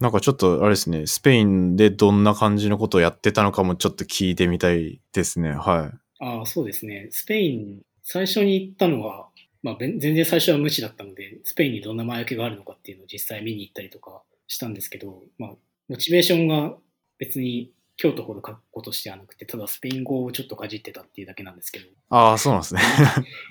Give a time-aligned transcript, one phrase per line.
[0.00, 5.52] なんかちょっとあれですね、スペインでどんな感じのことをやってたのかもちょっと聞いてみたいですね。
[5.52, 6.24] はい。
[6.24, 7.08] ああ、そうですね。
[7.10, 9.28] スペイン、最初に行ったのは、
[9.62, 15.50] まあ、全然最初は無視だったので、スペインにどんな魔除けがあるのかっていうのを実際見に行ったりとかしたんですけど、まあ、
[15.88, 16.76] モチベーションが
[17.18, 22.80] 別に京都ほど書くことしてはなくて、ただスペイン語をちょっとかじってたっていうだけなんですけど、ああ、そうなんですね。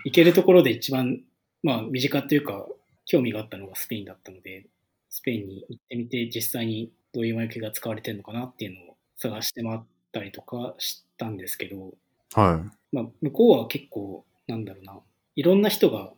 [0.05, 1.21] 行けるところで一番、
[1.64, 2.66] まあ、身近っていうか、
[3.05, 4.68] 興味があったのがスペインだったので、
[5.16, 9.79] スペインに行ってみて、実際にどういう魔除けが使われてるのかなっていうのを探して回っ
[10.11, 11.93] たりとかしたんですけど、
[12.33, 12.96] はい。
[12.96, 15.00] まあ、向こうは結構、なんだろうな、
[15.38, 16.11] いろんな人が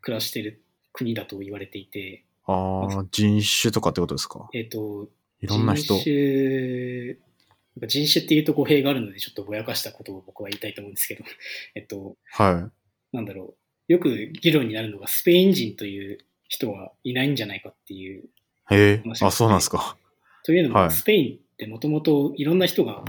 [0.00, 0.64] 暮らしてる
[0.94, 4.48] 国だと言われていて、ああ、人種とかってことですか？
[4.54, 5.10] えっ、と、
[5.42, 5.92] いろんな人。
[5.96, 11.24] 人種、人種っていうと語弊があるので、ちょっとぼやかしたことを僕は言いたいと思うんですけど、
[11.76, 12.70] えっと、は
[13.12, 13.54] なんだろ
[13.86, 18.24] う、よく議論になるのが、スペイン人という人はいないんじゃないかっていう。
[18.70, 18.74] い。
[18.74, 19.96] へえあ、そうなんですか。
[20.44, 23.04] というのも、はいスペインってもともといろんな人が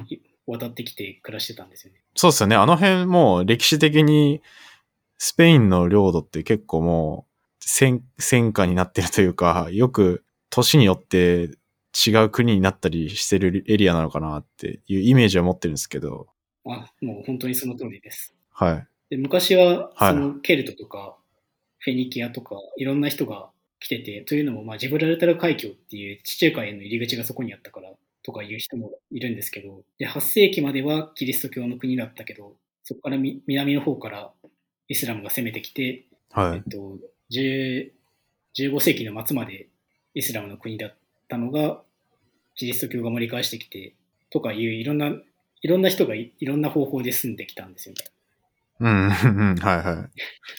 [0.48, 2.02] 渡ってきて暮らしてたんですよね。
[2.16, 2.55] そうですよね。
[2.55, 4.42] あの辺もう歴史的に
[5.18, 11.49] スペインの領土って結構もう戦戦火になってるというか、よく年によって
[12.08, 16.27] 違う国になったりしてるエリアなのかなっていうイメージは持ってるんですけど、
[16.68, 18.34] あ、もう本当にその通りです。
[18.52, 18.88] はい。
[19.10, 21.18] で昔は、はいそのケルトとか、
[21.86, 27.92] フェニキアとか、いろんな人が来てて、というのも、まあ、ジブラルタル海峡っていう地中海への入り口がそこにあったから、
[28.24, 34.32] とかいう人もいるんですけど、で、8世紀まではキリスト教の国だったけど、そこからみ南の方から
[34.88, 36.58] イスラムが攻めてきて、はい。
[36.58, 36.98] えっと、
[37.32, 37.92] 10
[38.58, 39.68] 15世紀の末まで
[40.16, 40.96] イスラムの国だっ
[41.27, 41.84] たのが、
[42.55, 43.94] キリスト教が盛り返してきて、
[44.32, 45.12] とかいういろんな、
[45.62, 48.05] いろんな人がいいろんな方法で住んできたんですよね。
[48.79, 49.15] うん、は
[49.55, 50.09] いは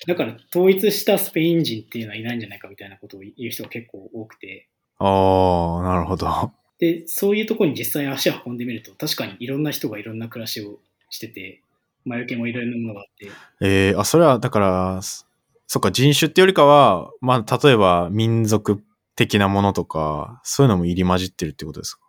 [0.05, 0.06] い。
[0.06, 2.41] だから統一したスペイン人っていうのはいないん。
[2.41, 6.53] じゃないかみたいなことを言う人が結構多くて、ああ、なるほど。
[6.78, 8.56] で、そういうところに実際足を運ん。
[8.56, 9.62] でみると、確かにいろん。
[9.62, 10.19] な人がいろん。
[10.19, 10.78] な暮らしを
[11.11, 11.62] してて、
[12.05, 18.82] 魔除けもいろいろなものがあって、えー、あ、それはだから、そっか、人種ってよりかは、まあ、例えば民族
[19.16, 22.00] 的なものとか、そういうのも入り混じってるってことですか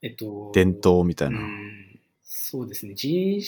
[0.00, 1.38] えっと、伝統みたいな。
[2.24, 3.40] そうですね、人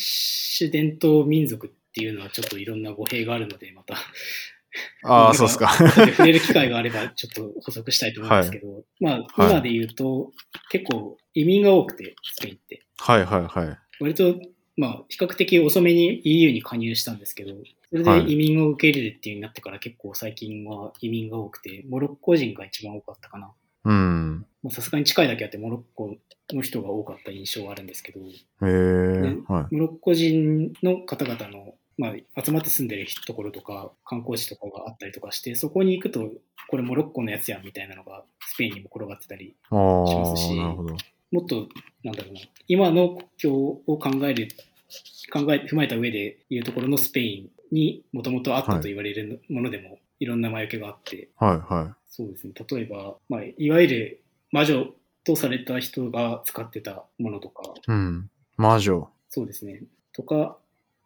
[0.59, 3.95] 種伝統民族っていうのはちょっといろんな語弊があるので、また、
[5.07, 5.69] ああ、そうですか。
[5.69, 10.33] 触れる機会があればちょっと補足したいと思うんですけど、まあ、はい今で言うと、
[10.71, 12.83] 結構移民が多くて、スペインって。
[12.99, 13.79] はいはいはい。
[14.01, 14.41] 割と、
[14.77, 17.53] まあ、比較的遅めに EU に加入したんですけど、
[17.91, 23.53] それで移民を受け入れるっていうになってから結構最近は移民が多くて、モロッコ人が一番多かったかな。
[23.85, 24.47] うん。
[24.65, 26.17] まあさすがに近いだけあってモロッコ
[26.53, 28.25] の人が多かった印象はあるんですけど、へ
[29.47, 29.75] はい。
[29.75, 36.31] モロッコ人の方々の、まあ、集まって住んでるところとか観光地とかがあったりとかして、そこに行くと、
[36.69, 40.55] これモロッコのやつやんみたいなのがスペインにも転がってたり、あしますし。
[41.31, 41.69] もっと、
[42.05, 44.49] なんだろうな、今の国境を考える、
[45.33, 54.23] 考え、踏まえた上で言うところのスペインにもともとあったと言われるものでも、いろんな魔除けがあって、はいはそうですね、例えば、まあ、いわゆる
[54.53, 54.95] 魔女
[55.25, 57.81] とされた人が使ってたものとか、い。
[57.89, 58.31] うん。
[58.57, 59.09] 魔女。
[59.29, 60.57] そうですね、とか、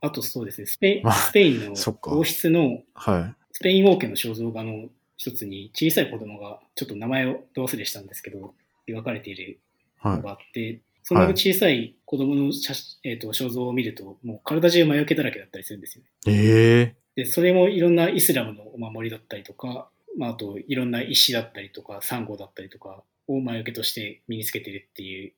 [0.00, 1.75] あとそうですね、スペスペインの
[2.06, 8.54] 王室の、はスペイン王家の肖像画の一つに小さい子供が、ちょっと名前をど忘れしたんですけど、
[8.88, 9.59] 描かれているい。
[9.98, 10.16] はい。
[10.19, 16.10] のがあって、その小さい子供の写真、えー、と肖像を見ると、もう体中魔除けだらけだったりするんですよね。
[16.26, 25.28] ええで、それもいろんなイスラムのお守りだったりとか、まあ、あといろんな石だったりとか、サンゴだったりとかを魔除けとして身につけてるってい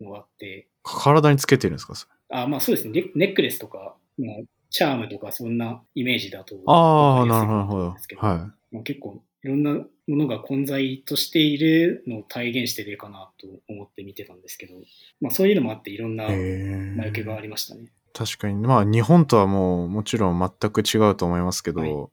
[0.00, 4.36] うのがあって、体につけてるんですかそれあまあそうですね、ネネックレスとか、まあ、
[4.70, 7.96] チャームとかそんなイメージだとああ、なるほど。
[8.16, 14.74] はまあ、結構いろんなものが混在としているのを体現してるかなと思って見てたんですけど、
[15.20, 17.86] まあ、そういうのもあっていろんないへえ魔除けがありましたね。
[18.12, 18.54] 確かに。
[18.54, 22.08] まあ、日本とはもう、もちろん全く違うと思いますけど、はい。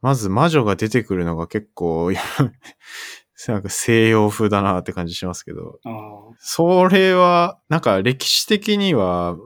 [0.00, 2.10] まず魔女が出てくるのが結構、
[3.46, 5.78] なんか西洋風だなって感じしますけど、
[6.38, 9.36] それは、なんか歴史的には、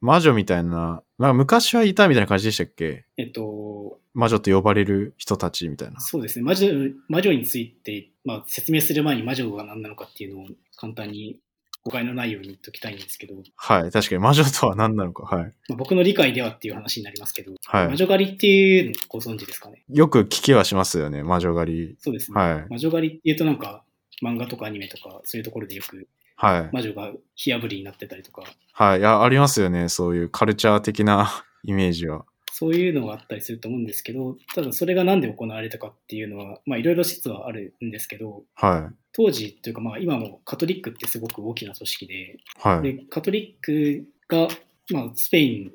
[0.00, 3.04] 魔女みたいな、まあ昔はいたみたいな感じでしたっけ？
[3.16, 5.98] えっと、魔女と呼ばれる人たちみたいな。
[5.98, 6.68] そうですね、魔女
[7.08, 10.46] 魔女について、まあ、説明する前に魔女が何なのかっていうのを
[10.76, 11.40] 簡単に
[11.84, 13.90] 誤解のないように言っときたいんですけど、はい。
[13.90, 15.24] 確かに魔女とは何なのか。
[15.24, 15.44] はい。
[15.68, 19.82] まあ、僕の理解ではっていう話になりますけど、はい魔女狩りっていうのご存知ですかね？
[19.88, 21.22] よく聞きはしますよね。
[21.22, 21.96] 魔女狩り。
[21.98, 22.40] そうですね。
[22.40, 22.66] はい。
[22.68, 23.84] 魔女狩りっていうとなんか
[24.22, 26.70] 漫画とかアニメとかそういうところでよくはい。
[26.72, 28.42] 魔女が火あぶりになってたりとか、
[28.72, 29.00] はい。
[29.00, 29.88] いや、ありますよね。
[29.88, 32.24] そういうカルチャー的な イメージは。
[32.52, 42.38] そういうのがあったりすると思うんですけど、ただそれがなんで行われたかっていうのは、まあいろいろ説はあるんですけど、は当時というかまあ今もカトリックってすごく大きな組織で、い。
[42.58, 42.82] はい。
[42.82, 44.48] でカトリックが、
[44.90, 45.72] まあ、スペイン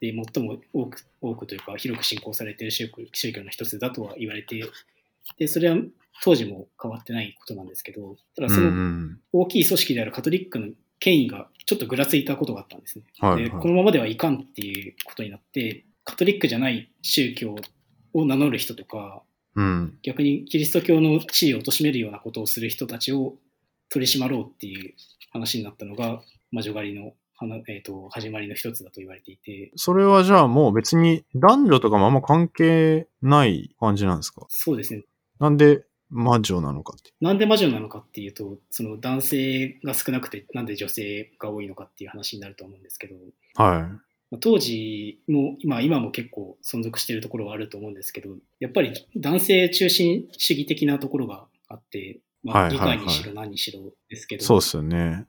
[0.00, 4.62] で最も多く多くというか広く信仰されている宗教宗教の一つだとは言われて、
[5.38, 5.76] でそれは
[6.22, 9.18] 当時も変わってないことなんですけど、ただそのん。
[9.32, 13.04] 大きい組織であるカトリックの権威がちょっとぐらついたことがあったんですね。
[13.18, 13.44] はい。
[13.44, 17.56] ではいこのままではいかんっていうことになって、カトリックじゃない宗教
[18.12, 19.22] を名乗る人とか、
[19.54, 19.98] うん。
[20.02, 23.34] 逆にキリスト教の地位を貶めるようなことをする人たちを
[23.90, 24.94] 取り締まろうっていう
[25.30, 27.12] 話になったのが、魔女狩りの、
[27.68, 34.46] えー、と始まりの一つだと言われていて、それはじゃあもう別に男女とかもあんま関係ない感じなんですか？
[34.48, 35.02] そうですね。
[35.38, 37.10] なんで魔女なのかって。
[37.20, 43.16] なんで魔女なのかっていうと、その男性が少なくて、なんで女性が多いのかっていう話になると思うんですけど、
[43.56, 44.11] はい。
[44.32, 48.30] まあ当時も、今今も結構存続しているところはあると思うんですけど、
[48.60, 55.26] やっぱり男性中心主義的なところがあって、まあ、はいはいはい理解にしろ何にしろですけど、そうですよね。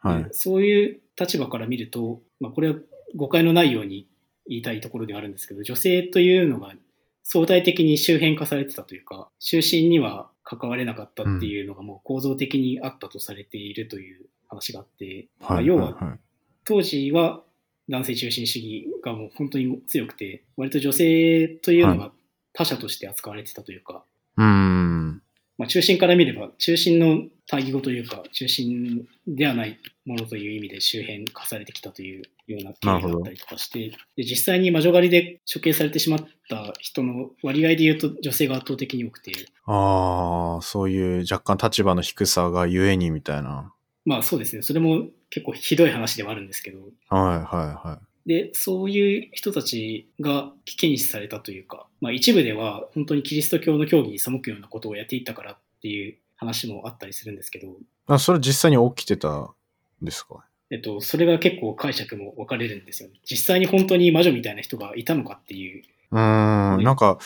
[0.00, 0.34] はいで。
[0.34, 2.76] そういう立場から見ると、まあ、これは
[3.16, 4.06] 誤解のないように
[4.46, 6.74] 言いたいところではあるんですけど、女性というのが
[7.22, 15.66] 相対的に周辺化されてたというか、中心には関われなかったっていうのがもう構造的にあったとされているという話があって、まあはい。
[15.66, 16.18] 要はいは
[16.64, 17.42] 当時は
[17.88, 22.12] 男性中心主義がもう本当に強くて、割と女性というのが
[22.52, 24.04] 他者として扱われてたというか、
[24.36, 25.22] うーん。
[25.58, 39.32] まあ、中心から見れば、中心の対義語というか、中心ではないものという意味で周辺化されてきたというような経緯があったりとかして、で実際に魔女狩りで処刑されてしまった人の割合で言うと女性が圧倒的に多くて、
[39.66, 43.72] ああ、そういう若干立場の低さがゆえにみたいな。
[44.04, 48.28] まあそうですね、それも結構ひどい話ではあるんですけど、はいはいはい。
[48.28, 57.68] で、そういう人たちが危険視されたというか、まあ一部では本当にキリスト教の教義に背くようなことをやっていったからっていう話もあったりするんですけど、
[58.06, 59.54] あそれ実際に起きてたん
[60.02, 60.44] ですか？
[60.70, 63.16] えっと、それが結構解釈も分かれるんですよね。
[63.24, 65.82] 実際に本当に魔女みたいな人がいたのかっていう。
[66.12, 67.18] うーん、ねなんか、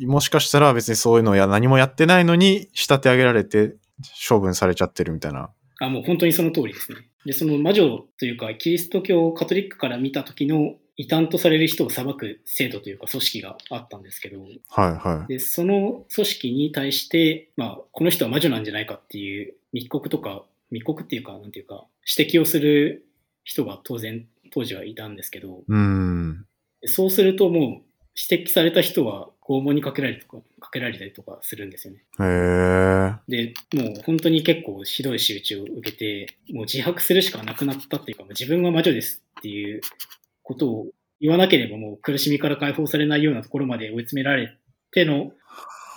[0.00, 3.74] もしかしたら別にそういうのや何もやってないのに仕立て上げられて
[4.28, 5.50] 処分されちゃってるみたいな。
[5.80, 6.98] あ、もう本当にその通りですね。
[7.24, 14.48] で、その魔女というか、キリスト教、カトリックから見た時の異端とされる人を裁く制度というか組織があったんですけど、はい
[15.08, 15.32] はい。
[15.32, 21.86] で、その組織に対して、まあ、この人は魔女なんじゃないかっていう密告とか、密告っていうか、なんていうか、
[22.18, 23.06] 指摘をする
[23.44, 26.46] 人が当然、当時はいたんですけど、うーん。
[26.84, 27.62] そうするともう
[28.30, 32.00] 指摘された人は拷問にかけられたりとか、かけられたりとかするんですよね。
[32.20, 32.24] へ
[33.30, 33.52] え。
[33.52, 39.80] で、もう本当に結構ひどい仕打ちを受けて、もう自白するしかなくなったっていうか、もう自分は魔女ですっていう
[40.42, 40.86] ことを
[41.20, 44.56] 言わなければもう苦しみから解放されないようなところまで追い詰められ
[44.92, 45.32] ての、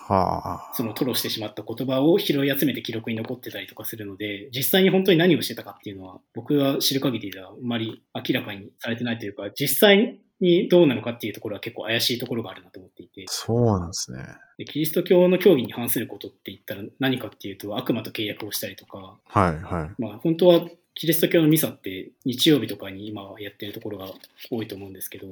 [0.07, 0.73] はあ。
[0.73, 14.25] その吐露してしまった言葉を拾い集めて記録に残ってたりとかするので、実際に本当に何をしてたかっていうのは、僕が知る限りではあんまり明らかにされてないというか、実際にどうなのかっていうところは結構怪しいところがあるなと思っていて、そうなんですね。
[14.57, 20.01] でキリスト教の教義に反することって言ったら何かっていうと、悪魔と契約をしたりとか、はいはい。
[20.01, 20.61] まあ本当は
[20.93, 24.07] キリスト教のミサって日曜日とかに今はやってるところが
[24.49, 25.27] 多いと思うんですけど、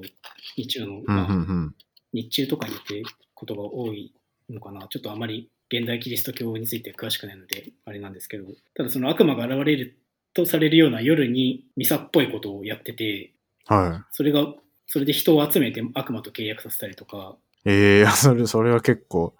[0.55, 1.73] 日曜の、うんまあ。
[2.13, 4.13] 日中とかにやってることが多い
[4.49, 4.87] のかな。
[4.89, 9.97] ちょっとあまり現代キリスト教について詳しくないので、あれなんですけど、ただその悪魔が現れる
[10.33, 13.33] とされるような夜にミサっぽいことをやってて、
[13.65, 14.47] はそれが、
[14.91, 17.69] それで人を集めて悪魔と契約させたりとか、い。
[17.69, 19.35] え えそれ、それは結構、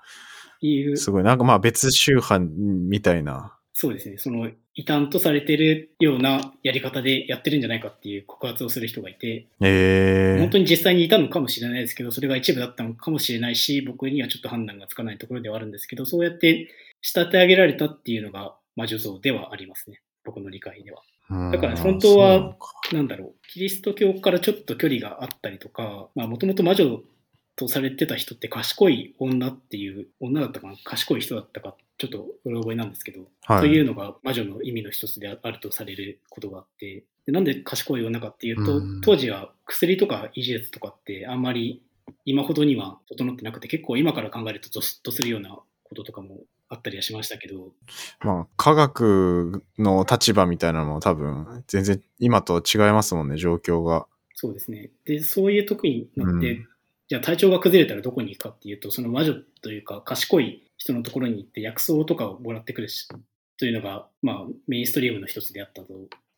[0.96, 1.24] すごい。
[1.24, 3.56] なんかまあ別宗派みたいな。
[3.74, 16.70] そうですね、その異端とされてるようなやり方でやってるんじゃないかっていう告発をする人がいて、ええ本当に実際にいたのかもしれないですけど、それが一部だったのかもしれないし、僕にはちょっと判断がつかないところではあるんですけど、そうやって
[17.02, 20.02] 仕立て上げられたっていうのが魔女像ではありますね。
[20.26, 21.02] 僕の理解では。
[21.30, 21.52] うん。
[21.52, 22.56] だから本当は
[22.92, 27.02] なんだろう、キリスト教からちょっと距離があったりとか、まあもともと魔女
[27.56, 33.62] とされてた人って賢い女っていう、女だったかな賢い人だったか、ちょっとうろ覚えなんですけど、はい。
[33.62, 39.02] というのが魔女の意味の一つであるとされることがあって、でなんで賢い女かっていうと、うん。
[39.02, 41.82] 当時は薬とか医術とかってあんまり
[42.26, 46.38] 今ほどには整ってなくて、結構今から考えるとゾスッとするようなこととかも
[46.70, 47.72] あったりはしましたけど、
[48.22, 54.06] まあ、科学の立場みたいなのも多分、全然今と違いますもんね、状況が。
[54.36, 54.92] そうですね。
[55.06, 56.68] で、そういう時になって、うん
[57.10, 59.34] じゃあ体調が崩れたらどこに行くかっていうと、その魔女
[59.64, 63.08] というか賢い人のところに行って薬草とかをもらってくるし、
[63.58, 65.94] というのが、まあメインストリームの一つであったと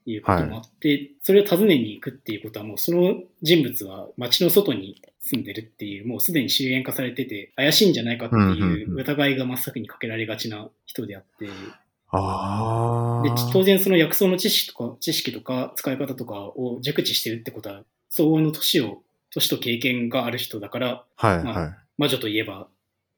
[0.06, 11.48] いうこともあって、それを訪ねに行くっていうことはもうその人物は街の外に住んでるっていう、もうすでに終焉化されてて、怪しいんじゃないかっていううん疑いが真っ先にかけられがちな人であって、
[12.10, 13.24] ああ。
[13.24, 21.82] で当然その薬草の知識とか、知識とか使い方とかを熟知してるってことは、相応の年を、年と経験がある人だから、まはいはい。
[21.98, 22.68] 魔女といえば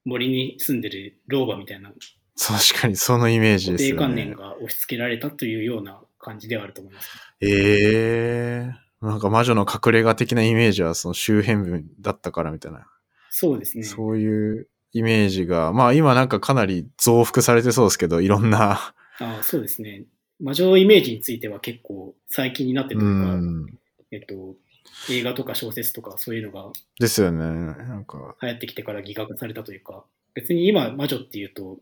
[0.06, 1.92] 森に住んでる老婆みたいな
[2.38, 4.36] 確かにそのイメージ固ですよね定観念。
[4.36, 7.10] が押し付けられたというような感じではあると思います。
[7.42, 8.72] ええ
[9.04, 12.88] なんか魔女の隠れ家的なイメージはその周辺部だったからみたいな。
[13.30, 13.84] そうですね。
[13.84, 18.72] そういうイメージが、まあ今なんかかなり増幅されてそうですけど、いろんな。
[18.72, 20.06] ああそうですね。
[20.40, 23.66] 魔女イメージについては結構最近になってうというか、ん。
[24.12, 24.56] えっと、
[25.10, 27.40] 映画とか小説とかそういうのがですよね。
[27.40, 31.80] なんか、流行ってきてから擬革されたというか、別に今魔女っていうと、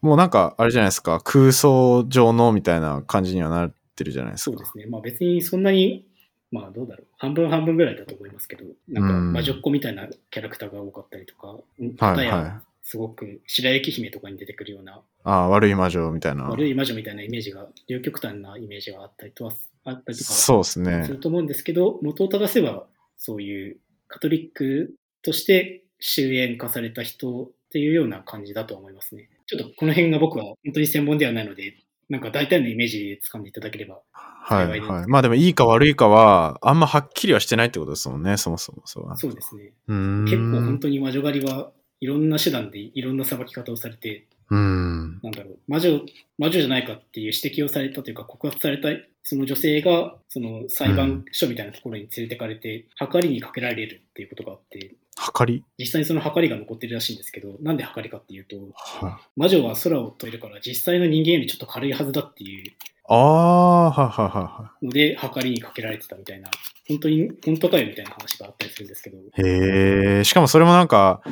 [0.00, 4.56] もうなんかあれじゃないですか、空想上のみたいな感じにはなってるじゃないですか。
[4.56, 4.86] そうですね。
[4.86, 6.06] まあ別にそんなに、
[6.50, 7.06] まあどうだろう。
[7.18, 12.52] 半分半分ぐらいだと思いますけど、なんかうん魔女っ子みたいなキャラクターが多かったりとか、はい片やはい。
[12.82, 16.44] すごく白雪姫とかに出てくるようなああ、悪い魔女みたいな。
[16.44, 19.52] 悪い魔女みたいなイメージが、両極端なイメージがあったりとは、
[19.84, 21.18] あったりとかそうですすねる。
[21.18, 22.86] と思うんですけど、元を正せば、
[23.18, 23.76] そういう
[24.06, 29.28] カトリックとして終焉化された人っていうような感じだと思いますね。
[29.46, 31.74] ちょっとこの辺が僕は本当に専門ではないので、
[32.08, 34.00] なんか大体のイメージで掴んでいただければ。
[34.48, 35.06] はいはい。
[35.08, 38.82] まあでもいいか悪いかは、あんまはっきりはしてないってことですもんね、そもそも。
[38.84, 39.72] そうそうですね。
[39.88, 45.18] 結構本当に魔女狩りはいろんな手段でいろんな裁き方をされて、うん。
[45.22, 46.00] なんだろう、魔女、
[46.38, 48.88] 魔女じゃないかっていう指摘をされたというか、告発された
[49.24, 55.64] その女性が、その裁判所みたいなところに連れてかれて、計りにかけられるっていうことがあって、はかり？
[55.78, 62.72] 実際にその計りが残ってるらしいんですけど、なんで計りかっていうと、は魔女は空を飛べるから実際の人間よりちょっと軽いはずだっていう
[63.08, 66.50] ああ、はいはいはので、計りにかけられてたみたいな、
[66.88, 69.20] 本当に、本当かよみたいな話があったりするんですけど、い。
[69.20, 71.22] へえ、しかもそれもなんか、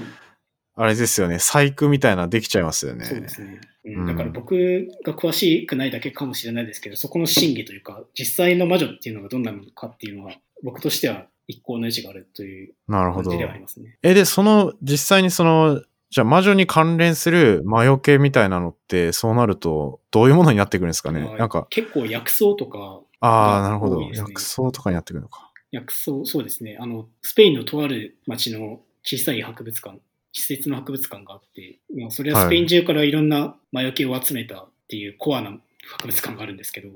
[0.76, 3.04] あれですよね、細工みたいなのできちゃいますよね。
[3.04, 3.60] そうですね。
[3.84, 13.36] ううんん、だから僕が詳しくないだけかもしれないですけど、そこの真偽というか、実際の魔女っていうのがどんなのかっていうのは、僕としては一向の余地があるという感じ。
[13.36, 13.98] ではありますね。
[14.02, 15.82] え、で、その、実際にその、
[16.14, 21.18] じゃあ魔女に関連する魔除けみたいなのって、そうなると、どういうものになってくるんですかね？
[21.18, 24.00] まあなんか、結構薬草とか、ああ、なるほど。
[24.00, 25.50] 薬草とかになってくるのか。
[25.72, 26.76] 薬草、そうですね。
[26.78, 29.98] あの、スペインのとある町の小さい博物館、
[30.30, 35.58] 施設の博物館があって、まあ、それはスペイン中からいろんな魔除けを集めたっていうコアな
[35.98, 36.90] 博物館があるんですけど、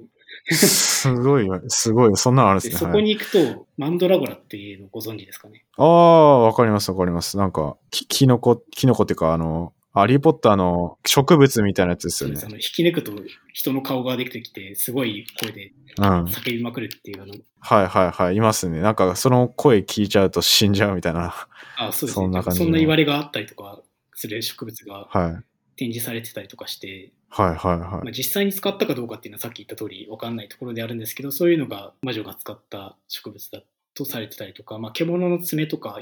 [0.50, 2.16] すごいよ、すごい。
[2.16, 5.64] そんなのあるんですそこに行くと、マンドラゴラっていうのをご存知ですかね？
[5.76, 7.36] ああ、わかりますわかります。
[7.36, 13.12] なんか、き、キノコ、キノコっていうか、あの、ハリーポッターの植物みたいなやつですよね引き抜くと
[13.52, 16.04] 人の顔ができてきて、すごい声でうん。
[16.04, 18.36] はい叫びまくるっていう、あの、はいはい。
[18.36, 18.80] いますね。
[18.80, 21.34] なんか、その声聞いちゃうと死んじゃうみたいな。
[21.76, 22.24] あそうですね。
[22.24, 23.80] そんな感じのそんな言われがあったりとか
[24.14, 25.44] する植物がはい。
[25.78, 28.12] 展示されてたりとかして、はいはいまあ、はい。
[28.12, 33.62] 実際に使ったかどうかっていうのはさっき言った通り分かんないところであるんですけどそういうのが魔女が使った植物だ
[33.94, 35.98] とされてたりとか、まあ、獣の爪とか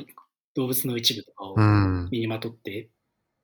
[0.54, 2.08] 動物の一部とかをうん。
[2.10, 2.88] 身にまとって、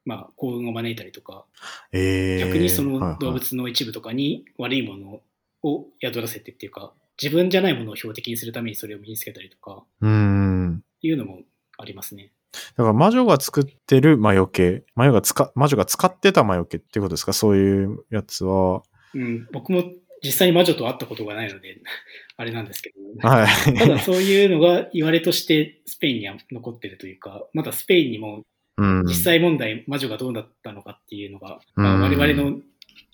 [0.07, 1.45] まあ、幸運を招いたりとか
[1.93, 5.21] ええ逆にその動物の一部とかに悪いもの
[5.63, 10.83] を宿らせてっていうか自分じゃないものを標的にするためにそれを身につけたりとかうん。
[11.03, 11.41] いうのも
[11.77, 12.33] ありますね。
[12.77, 17.33] だから魔女が作ってる魔除け、魔女が使、魔女が使ってた魔除けっていうことですか？
[17.33, 18.83] そういうやつは。
[19.15, 19.85] うん、僕も
[20.23, 21.79] 実際に魔女と会ったことがないので
[22.37, 23.75] あれなんですけど、はい。
[23.75, 28.45] た だそういうのが言われとしてスペインには残ってるというか、まだスペインにも
[28.79, 29.05] うん。
[29.05, 32.61] 実際問題、魔女がどうだったのかっていうのが、うんまあ、我々の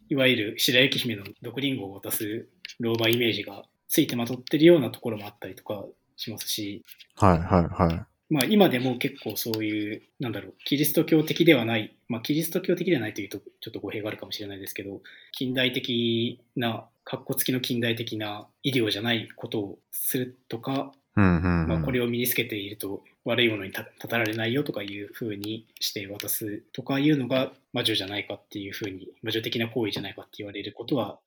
[0.09, 2.49] いわゆる白雪姫の毒リンゴを渡す
[2.81, 5.85] 老婆イメージがついてまとってるようなところもあったりとか
[6.17, 6.85] しますし、
[7.17, 8.07] はいはいはい。
[8.31, 15.01] まあ今でも結構そういう、なんだろう、キリスト教的ではない、まあキリスト教的ではないというとちょっと語弊があるかもしれないですけど、
[15.33, 31.19] 近代的な、格好付きの近代的な医療じゃないことをするとか、これを身につけていると悪いものにたたたられないよとかいうふうにして渡すとかいうのが魔女じゃないかっていうふうに魔女的な行為じゃないかって言われることは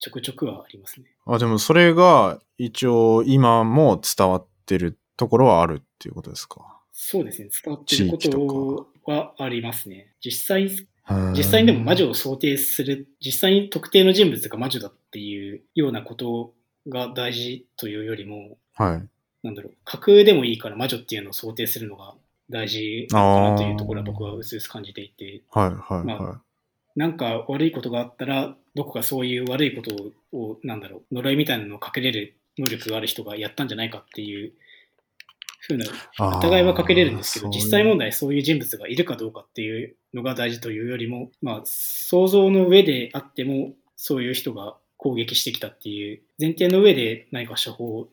[0.00, 1.06] ちょくちょくはありますね。
[1.24, 6.80] あ、でもそれが一応今も伝わってるところはあるっていうことですか？
[6.92, 10.14] そうですね伝わってることはありますね。
[10.24, 10.86] 実際実
[11.36, 16.54] 実際にでも魔女を想定する実際に特定の人物が魔女だっていうようなこと
[16.88, 19.08] が大事というよりもはい。
[19.42, 22.14] なんだろう架空でもいいから魔女っていうのを想定するのが
[22.50, 26.04] 大事なのかなというところは僕はうすうす感じていてはいはいはい。
[26.04, 26.42] ま
[26.96, 34.52] なんか悪いことがあったらどこかそういう悪いことを、なんだろう、呪いみたいなのをかけれる能力がある人がやったんじゃないかっていう
[35.68, 48.08] ふうな疑いはかけれるんですけど、実際問題そういう人物がいるかどうかっていうのが大事というよりも、まあ、想像の上であっても、そういう人が攻撃してきたっていう前提の上で何か処方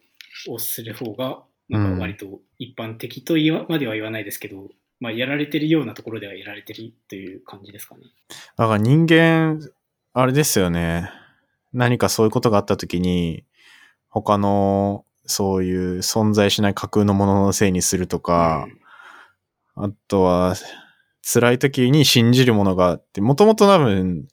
[0.50, 4.68] をする方が、なんか割と一般的と言わまでは言わないですけど、
[5.00, 8.02] まあ、やられてるようなところではやられてるという感じですかね。
[8.58, 9.60] だから人間、
[10.14, 11.10] あれですよね。
[11.74, 13.44] 何かそういうことがあったときに、
[14.10, 18.68] 他のそういう存在しない架空のもののせいにするとか、
[19.76, 20.56] うん、あとは、
[21.28, 24.28] 辛い時に信じるものがあって、もともと多分、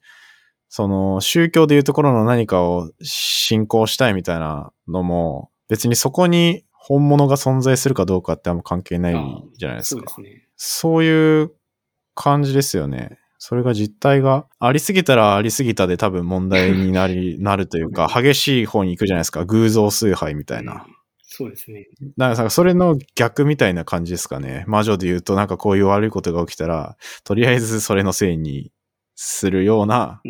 [0.69, 9.15] その宗教でいうところの何かを信仰したいみたいなのも、別にそこに本物が存在するかどうかってあんま関係ない
[9.57, 10.03] じゃないですか。
[10.07, 10.49] そうですね。
[10.57, 11.53] そういう
[12.15, 13.19] 感じですよね。
[13.45, 19.45] それが実態がありすぎたらありすぎたで多分問題になり、 なるというか、激しい方に行くじゃないですか。
[19.45, 20.87] 偶像崇拝みたいな。
[21.23, 21.89] そうですね。
[22.17, 24.63] だからそれの逆みたいな感じですかね。
[24.69, 28.71] 魔女で言うとなんかこういう悪いことが起きたら、とりあえずそれのせいに
[29.17, 30.23] するような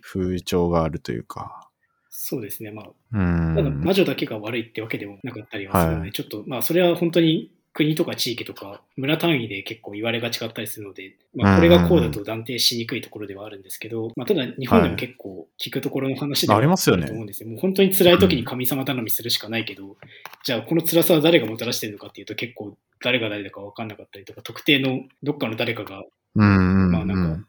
[0.00, 1.68] 風潮があるというか。
[2.08, 2.70] そうですね。
[2.70, 17.48] まあ、ただ魔女だけが悪いってわけでもなかったりはするので、はい、ちょっと、まあ、それは本当に国とか地域とか村単位で結構言われが違ったりするので、まあ、これがこうだと断定しにくいところではあるんですけど、まあ、ただ日本でも結構聞くところの話ではあると思うんですよ。
[17.48, 19.94] もう本当に辛い時に神様頼みするしかないけど、うん、
[20.44, 26.02] じゃあこの辛さは誰がもたらしてるのかっていうと結構誰が誰だか分かんなかったりとか、特定のどっかの誰かが、
[26.34, 27.46] まあなんか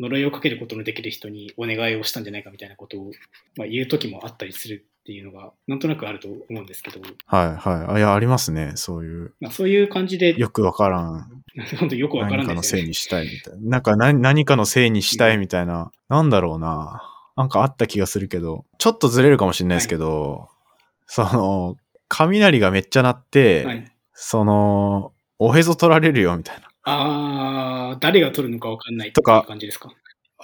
[0.00, 3.12] 呪いをかけることのできる人にお願いをしたんじゃないかみたいなことを、
[3.56, 6.98] まあ、言う時もあったりするっていうのが、なんとなくあると思うんですけど。
[7.26, 7.94] はいはい。
[7.96, 8.72] あ、いや、ありますね。
[8.76, 9.34] そういう。
[9.38, 10.34] まあ、そういう感じで。
[10.40, 11.42] よくわからん。
[11.78, 13.68] 本当よくわからん、ね、何かのせいにしたいみたいな。
[13.68, 15.82] なんか何何かのせいにしたいみたいな。
[15.82, 17.02] うん、なんだろうな。
[17.36, 20.48] なんかあった気がするけど、ちょっとずれるかもしれないですけど、はい、
[21.06, 21.76] その、
[22.08, 26.68] 雷がめっちゃ鳴って、はい、その、おへそ取られるよみたいな。
[26.84, 29.92] ああ、誰が取るのかわかんないとか感じですか？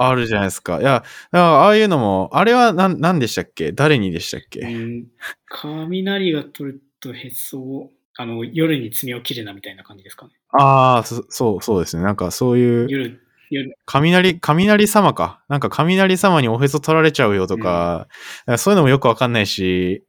[0.08, 0.80] あるじゃないですか。
[0.80, 3.72] いや、ああいうのも、あれは何、何でしたっけ？
[3.72, 5.06] 誰にでしたっけ、うん、
[5.46, 10.32] 雷が取るとへそを、あの、夜に爪を切るなみたいな感じですかね。
[10.52, 11.18] ああ、そ
[11.56, 12.02] う、そうですね。
[12.02, 12.88] なんかそういう。
[12.90, 13.20] 夜、
[13.50, 13.76] 夜。
[13.86, 15.42] 雷、雷様か。
[15.48, 18.08] なんか雷様におへそ取られちゃうよとか、
[18.46, 20.04] うん、そういうのもよくわかんないし、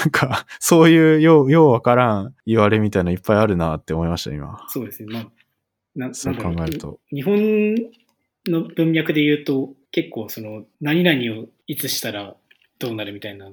[0.00, 4.58] なんか、そういうよう、ようわからん言われみたいないっぱいあるなって思いました、今。
[4.68, 5.12] そうですね。
[5.12, 5.20] ま
[6.06, 6.98] あ、なそう考えると。
[7.12, 7.76] 日本
[8.50, 12.34] の文脈で言うと、結構その、何々をいつしたら
[12.78, 13.46] どうなるみたいな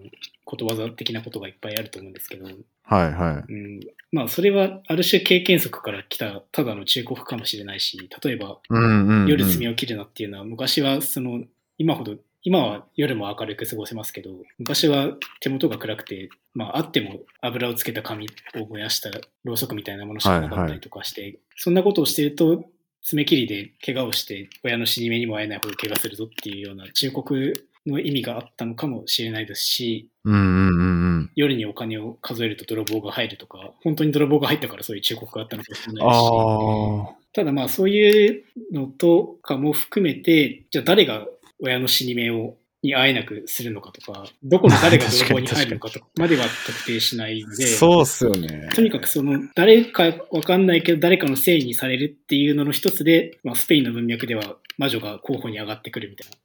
[0.45, 3.53] ことわざ的なことがいっぱいあると思うんですけど、はいはい。
[3.53, 3.79] うん、
[4.11, 8.59] まあ、それはある種経験則から来たただの忠告かもしれないし、例えば、
[9.27, 11.43] 夜炭を切るなっていうのは、昔はその、
[11.77, 19.09] 今ほど、今は夜も明るく過ごせますけど、昔は手元が暗くて、まあ、あっても油をつけた紙を燃やした
[19.43, 22.63] ろうそくみたいなものしかなかったりとかして、はいはい、そんなことをしていると、
[23.01, 27.53] 爪切りで怪我をして親の死に目にも会えないほど怪我するぞっていうような忠告
[27.85, 41.25] の意味があったのかもしれないですし、うんうんうんうん、夜にお金を数えると泥棒が入るとか、本当に泥棒が入ったからそういう忠告があったのかもしれないし、ただまあそういうのとかも含めて、じゃあ誰が
[41.61, 42.55] 親の死に目を
[42.87, 48.69] に会えなくするのかとか、どこの誰が泥棒に入るのかとかまでは特定しないので、そうっすよね。
[48.73, 56.37] とにかくその、誰かわかんないけど誰かのせいにされるっていうのの一つで、まあ、スペインの文脈では魔女が候補に上がってくるみたいな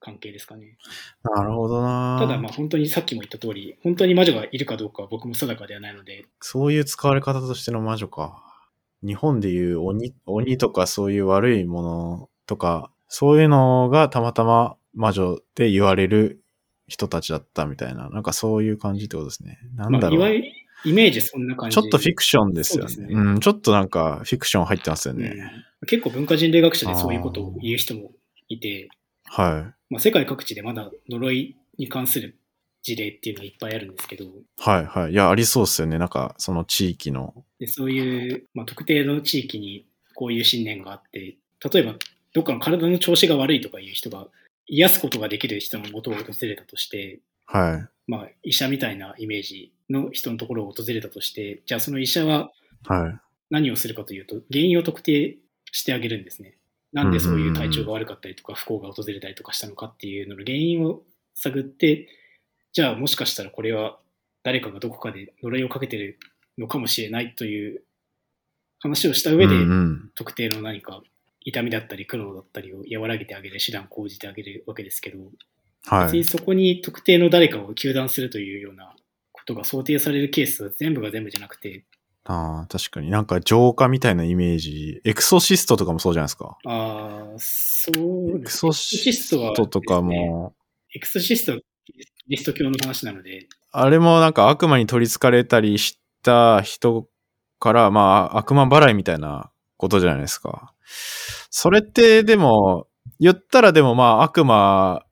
[0.00, 0.78] 関係ですかね。
[1.22, 6.24] なるほどなただまあ本当にさっきも言った通り、本当に魔女がいるかどうかは僕も定かではないので。
[6.40, 8.42] そういう使われ方としての魔女か。
[9.02, 16.42] 日本でいう鬼、鬼とかそういう悪いものとか、そういうのがたまたま魔女って言われる
[16.86, 19.58] 人たちだったみたいな、なんかそういう感じってことですね。
[19.74, 20.18] なんだろう。
[20.18, 21.74] まあ、イメージそんな感じ。
[21.74, 22.94] ちょっとフィクションですよね。
[22.98, 25.34] うねうん、ちょっとなんかフィクション入ってますよね、
[25.82, 28.12] うん、結構文化人類学者でそういうことを言う人も
[28.48, 28.88] いて、
[29.24, 29.92] はい。
[29.92, 32.36] まあ、世界各地でまだ呪いに関する
[32.82, 34.24] 事例っていうのはいっぱいあるんですけど。
[34.58, 35.12] はいはい。
[35.12, 35.98] いや、ありそうですよね。
[35.98, 37.44] なんか、その地域の。
[37.58, 41.36] でそういう、まあ、特定の地域にこういう信念があって、
[41.72, 41.94] 例えば、
[42.32, 44.28] どっかの体の調子が悪いとかいう人が
[44.70, 48.10] 癒すことができる人の元を訪れたとして、はい。
[48.10, 52.52] まあ、医者みたいなイメージの人のところを訪れたとして、じゃあその医者は
[53.50, 55.38] 何をするかというと、原因を特定
[55.72, 56.56] してあげるんですね。
[56.92, 61.02] なんでそういう体調が悪かったりとか、不幸が訪れたりとかしたのかっていうのの原因を
[61.34, 62.08] 探って、
[62.72, 63.98] じゃあもしかしたらこれは
[64.44, 66.18] 誰かがどこかで呪いをかけてる
[66.58, 67.82] のかもしれないという
[68.78, 69.54] 話をした上で、
[70.14, 71.02] 特定の何か
[71.42, 75.18] 痛みだったり苦労だったりを和らげてあげる手段を講じてあげるわけですけど、
[75.86, 76.24] はい別に。
[76.24, 78.94] そこに特定の誰かを糾弾するというような
[79.32, 81.84] ことが想定されるケースは全部が全部じゃなくて、
[82.24, 85.00] ああ、確かになんか浄化みたいなイメージ。
[85.04, 86.58] エクソシストとかもそうじゃないですか。
[86.66, 90.54] ああ、そうエクソシストとかも、
[90.94, 91.94] エクソシストはキ
[92.28, 97.08] リスト教の話なので、あれもなんか悪魔に取り憑かれたりした人
[97.58, 100.74] から、まあ悪魔払いみたいなことじゃないですか。
[101.50, 102.86] それってでも、
[103.18, 105.04] 言ったらでもまあ悪魔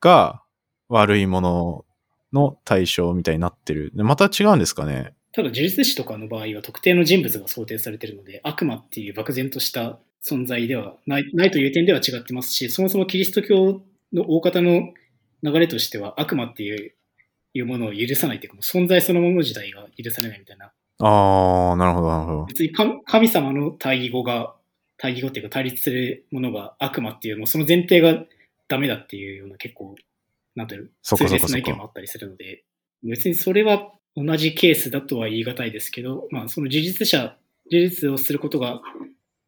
[0.00, 0.42] が
[0.88, 1.84] 悪いもの
[2.32, 3.92] の対象みたいになってる。
[3.94, 5.14] でまた違うんですかね。
[5.32, 14.92] ただ呪術師とかの場合は特定の人物が想定されているので、悪魔っていう漠然とした存在ではないないという点では違ってますし、そもそもキリスト教の大方の
[15.42, 16.92] 流れとしては悪魔っていう
[17.54, 20.72] いうものを許さないというか、存在そのもの自体が許されないみたいな。
[20.98, 22.44] ああ、なるほど、なるほど。
[22.46, 24.55] 別に神神様の対義語が、
[24.98, 28.24] 対義語っていうか対立するものが悪魔っていう、もうその前提が
[28.68, 29.94] ダメだっていうような結構、
[30.54, 32.64] なんていうの、そっか痛烈な意見もあったりするので、
[33.02, 37.36] 別にそれは同じケースだとは言い難いですけど、まあその呪術者、
[37.70, 38.80] 呪術をすることが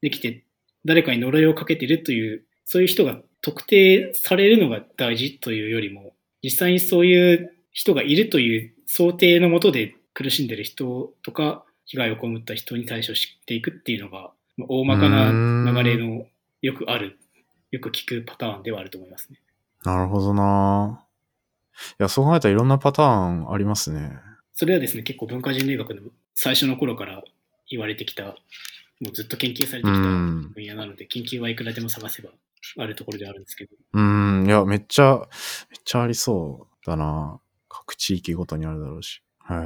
[0.03, 0.45] できて、
[0.85, 14.33] 誰かに呪いをかけてるという、そういう人が特定されるのが大事というよりも、実際にそういう人がいるという想定のもとで苦しんでる人とか、被害を被った人に対処していくっていうのが、まあ
[14.67, 15.31] 大まかな
[15.83, 16.27] 流れの
[16.63, 17.19] よくある、
[17.71, 19.39] よく聞くパターンではあると思いますね。
[19.85, 21.05] なるほどな。
[22.01, 24.19] いや、そう考えたらいろんなパターンありますね。
[24.53, 26.03] それはですね、結構文化人類学の
[26.35, 27.23] 最初の頃から
[27.71, 32.31] 言われてきた、もうずっと研究されてきたうん分野なので、研究はいくらでも探せば
[32.79, 35.29] あるところではあるんですけど、うん、いや、めっちゃ、
[35.71, 37.41] めっちゃありそうだな。
[37.69, 39.23] 各地域ごとにあるだろうし。
[39.49, 39.57] へえ。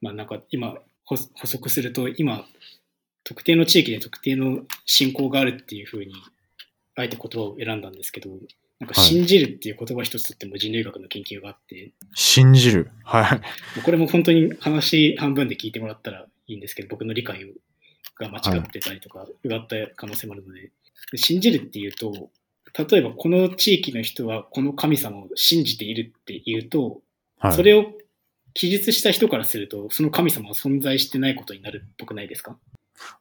[0.00, 2.44] まあなんか今補補足すると、今、
[3.28, 6.14] 特定の地域で特定の信仰があるっていうふうに、
[6.96, 8.30] あえて言葉を選んだんですけど、
[8.80, 12.90] なんかはい信じるっていう言葉一つとっても人類学の研究があって、信じる。
[13.04, 13.36] は
[13.76, 13.82] い。
[13.82, 17.52] これも本当に話半分で聞いてもらったらいいんですけど、僕の理解
[18.18, 20.70] が間違ってたりとか、うがった可能性もあるので、
[21.12, 22.30] で信じるっていうと、
[22.90, 27.02] 例えばこの地域の人はこの神様を信じているっていうと、
[27.40, 27.52] はい。
[27.52, 27.92] それを
[28.54, 32.56] 記述した人からすると、その神様は存在してないことになるっぽくないですか？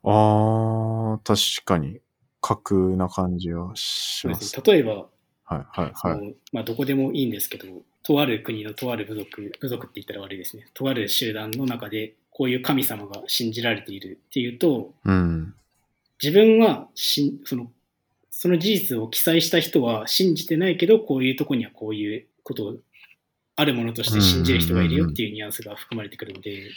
[0.03, 1.99] あー、確かに。
[2.39, 4.61] 格な感じはします。
[4.63, 5.07] 例えば、
[5.43, 6.35] はい、はい、はい。
[6.53, 7.65] まあ、どこでもいいんですけど、
[8.03, 10.67] とある国のとある部族、部族って言ったら悪いですね。
[10.73, 15.55] とある集団の中で、こういう神様が信じられているっていうと、うん。
[16.21, 17.71] 自分はしその、
[18.29, 22.75] その事実を記載した人は信じてないけど、こういうとこにはこういうことを、
[23.55, 26.69] あるものとして信じる人がいるよっていうニュアンスが含まれてくるので、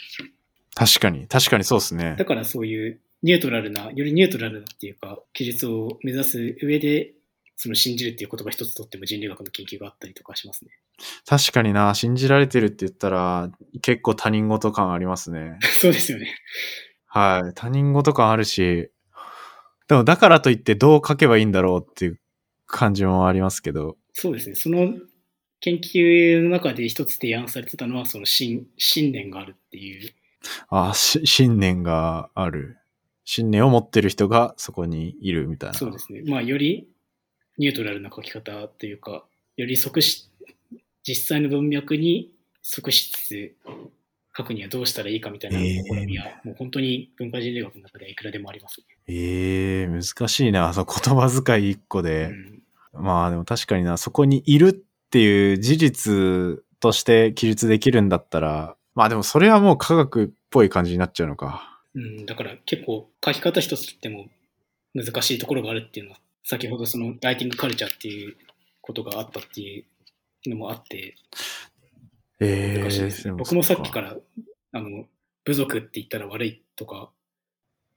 [0.75, 2.25] 確かに、確かにそうですねだ。
[2.25, 7.13] からそういうニュートラルな、よりニュートラルなっていうか、記述を目指す上で、
[7.57, 10.71] その信じるっていう言葉一つとっても人類学の研究があったりとかしますね。
[11.27, 15.57] 確かにな、信じられてるって言ったら、結構他人事感ありますね。
[15.79, 16.33] そうですよね。
[17.05, 17.53] はい。
[17.53, 18.89] 他人事感あるし、
[19.87, 22.19] でもだからといってどう書けばいいんだろうっていう
[22.65, 23.97] 感じもありますけど。
[24.13, 24.55] そうですね。
[24.55, 24.93] その
[25.59, 30.11] 研究の中で一つ提案されてたのは、その信信念があるっていう。
[30.69, 32.77] あし信念がある。
[33.23, 35.77] 信念を持ってる人がそこにいるみたいな。
[35.77, 36.23] そうですね。
[36.25, 36.87] まあ、より
[37.57, 39.23] ニュートラルな書き方というか、
[39.57, 40.29] より即し、
[41.03, 43.55] 実際の文脈に即しつつ
[44.35, 48.85] 書くにはどうしたらいいかみたいな試みは、もう本当に文化人類学の中ではいくらでもありますね。
[49.07, 50.73] ええ難しいな。
[50.73, 52.25] その言葉遣い一個で。
[52.25, 52.61] うん
[52.93, 61.81] まあでも確かにな、そこにいるっていう事実として記述できるんだったら、まあでもそれはもう科学っぽい感じになっちゃうのか。
[61.93, 64.27] うん、だから結構書き方一つとっても
[64.93, 68.35] 難しいところがあるっていうのは、先ほどそのライティングカルチャーっていう
[68.81, 69.85] ことがあったってい
[70.45, 71.15] うのもあって、
[72.39, 73.33] ええ難しいですね。
[73.33, 74.15] 僕もさっきから、
[74.73, 75.05] あの、
[75.45, 77.09] 部族って言ったら悪いとか、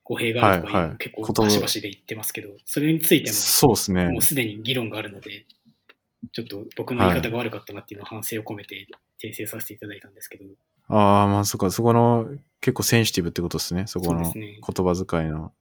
[0.05, 4.23] 語弊があるとかいうはいはい結構バシバシで言ってますけど、それについてそうですねももう。
[4.23, 5.47] すでに議論があるので、
[6.33, 8.87] ちょっと僕の言い方が悪かったなっていうのを反省を込めて
[9.23, 10.45] 訂正させていただいたんですけど、
[10.89, 12.29] ああ、まあそっか、そこの
[12.61, 13.87] 結構センシティブってことですね。
[13.87, 15.53] そこの言葉遣いの。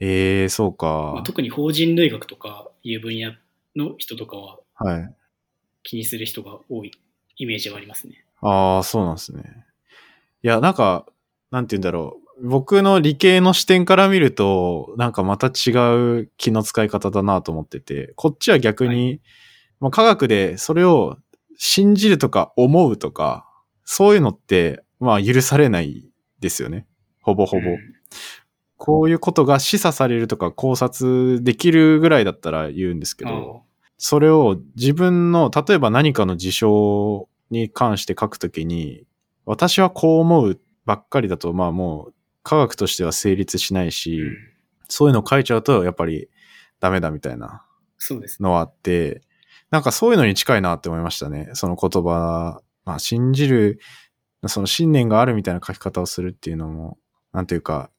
[0.00, 1.22] ええそうまかあ、。
[1.22, 3.32] 特に法人類学とかいう分野
[3.76, 5.14] の人とかははい。
[5.82, 6.92] 気にする人が多い
[7.36, 8.24] イメージはありますね。
[8.40, 9.42] ああ、そうなんですね。
[10.42, 11.06] いや、なんか、
[11.50, 12.48] なんて言うんだろう。
[12.48, 15.70] 僕の理系の視点から見ると、なんかまた違
[16.20, 19.20] う気の使い方だなと思ってて、こっちは逆に、
[19.80, 21.18] まあ科学でそれを
[21.56, 23.46] 信じるとか思うとか、
[23.94, 26.08] そういうのって、まあ許されない
[26.40, 26.86] ですよね。
[27.20, 27.68] ほぼほぼ。
[27.68, 27.78] うん
[28.84, 33.62] こういうことが示唆されるとか考察できるぐらいだったら言うんですけど、
[33.96, 39.04] それを自分の、例えば何かの事象に関して書くときに、
[39.46, 44.36] 私はこう思うばっかりだと、まあもう科学としては成立しないし、うん
[44.88, 46.28] そういうの書いちゃうとやっぱり
[46.80, 47.64] ダメだみたいな。
[48.42, 49.22] のはあって、
[49.70, 51.50] なんかそういうのに近いなって思いましたね。
[51.52, 53.80] その言葉、まあ信じる、
[54.46, 56.98] その信念があるみたいな書き方をするっていうのも、
[57.32, 57.90] なんていうか、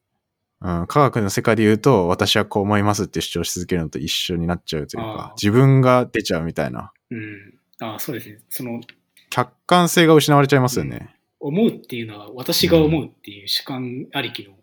[0.62, 7.60] うん、科学の世界で言うと、私はこう思いますって主張し続けるのと一緒になっちゃうというあかー、自分が出ちゃうみたいな、うん。
[7.80, 8.40] ああ、そうですね。
[8.50, 8.80] その、
[9.30, 11.16] 客観性が失われちゃいますよね。
[11.40, 14.54] 思うっていうのは私が思うっていう主観ありきの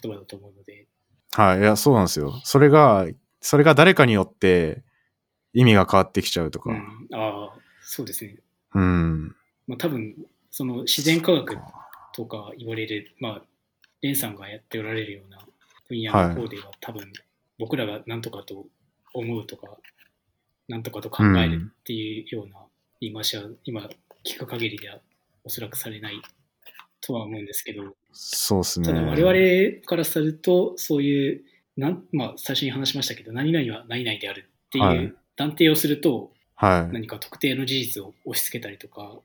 [0.00, 0.86] 言葉だと思うので、
[1.32, 2.40] はい、いや、そうなんですよ。
[2.44, 3.06] それが、
[3.42, 4.82] それが誰かによって
[5.52, 6.70] 意味が変わってきちゃうとか。
[6.70, 6.78] うん、
[7.12, 8.36] ああ、そうですね。
[8.74, 9.36] うん。
[9.70, 10.16] まあ多分、
[10.50, 11.56] その自然科学
[12.12, 13.42] とか言われる、まあ、
[14.02, 15.38] レンさんがやっておられるような
[15.88, 17.12] 分野の方では、多分、
[17.56, 18.66] 僕らが何とかと
[19.14, 19.68] 思うとか、
[20.68, 22.54] 何とかと考えるっていうような
[23.00, 23.88] 言い回しは、今
[24.24, 24.98] 聞く限りでは
[25.44, 26.20] おそらくされない
[27.00, 28.86] とは思うんですけど、そうですね。
[28.86, 31.42] ただ我々からすると、そういう、
[31.76, 36.92] なんまあ、最初に話しましたけど、何々は何々であるってはいいう断定をすると、はい。
[36.92, 39.20] 何か特定の事実を押し付けたりとか、うん。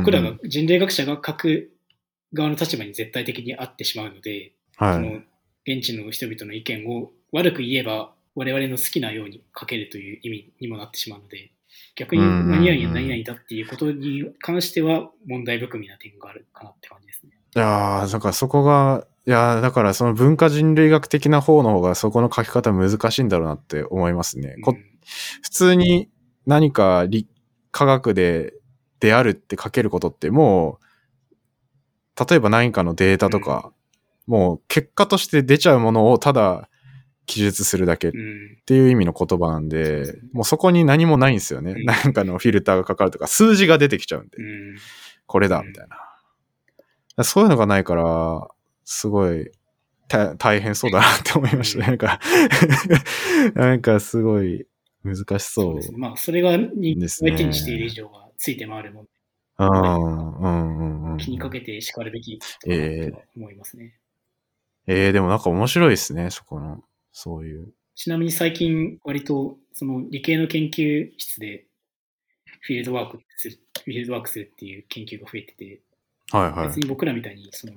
[0.00, 1.70] 僕らが人類学者が書く
[2.32, 4.94] 側の立場に絶対的にあってしまうので、はい。
[4.94, 5.20] その
[5.66, 11.52] 現地の人々の意見を悪く言えば我々の好きなように書けるという意味にもなってしまうので
[11.94, 17.32] 逆に何々は何々だっていうことに関しては問題含みな点があるかなって感じですね。
[17.54, 24.56] いやー、なんかそこが、いやーだからその文化人類学的な方の方がそこの書き方難しいんだろうなって思いますね。
[24.62, 24.90] こうん
[25.42, 26.08] 普通に
[26.46, 27.26] 何か理
[27.70, 28.54] 科学で
[29.00, 30.78] であるって書けることっても
[32.18, 33.72] う、例えば何かのデータとか、
[34.26, 36.68] もう結果として出ちゃうものをただ
[37.26, 41.72] 記述するだけっうんていう意味の言葉なんで、そうですねもうそこに何もないんですよね。
[41.72, 44.36] うんなんかのフィルターがかかるとか、数字が出てきちゃうんで。
[44.38, 44.76] うん
[45.26, 45.86] これだ、うんみたい
[47.16, 47.24] な。
[47.24, 48.48] そういうのがないから、
[48.84, 49.50] すごい、
[50.08, 51.86] た大変そうだなって思いましたね。
[51.86, 52.18] なんか、
[53.54, 54.66] なんかすごい
[55.04, 55.76] 難しそそうう。
[55.76, 55.98] ですね。
[55.98, 59.04] まあ、それが人間ですねを相手にしている以上はついて回るも
[59.58, 61.18] うん、うん、うん、うん。
[61.18, 63.94] 気にかけて叱るべきこと思いますね。
[64.86, 67.68] えー、でもなんか面白いですね、そこの、そういう。
[67.94, 71.66] ちなみに最近割とその理系の研究室で
[72.62, 75.80] フィールドワークする、フィールドワークするっていう研究が増えてて、
[76.30, 76.80] はいはい別。
[76.80, 77.74] に僕らみたいにその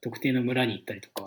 [0.00, 1.24] 特定の村に行ったりとか、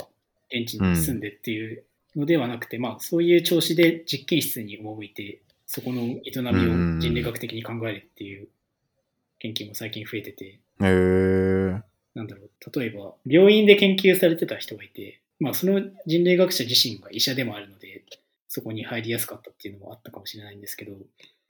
[0.51, 1.83] 現地に住んでっていう
[2.15, 8.47] のではなくて、まあそういう調子で実験室に赴いて、そこの営みを人類学的に考えるっていう
[9.39, 11.81] 研究も最近増えてて、えー、
[12.15, 18.03] なんだろう、例えば病院で研究されてた人がいて、まあその人類学者自身が医者でもあるので、
[18.47, 20.93] そこに入りやすかったっていうのもあったかもしれないんですけど、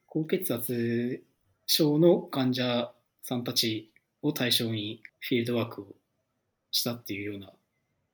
[0.06, 1.22] 高血圧
[1.66, 3.90] 症の患者さんたち
[4.22, 5.86] を対象にフィールドワークを
[6.70, 7.52] したっていうような